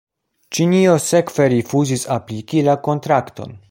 [0.57, 3.59] Ĉinio sekve rifuzis apliki la kontrakton.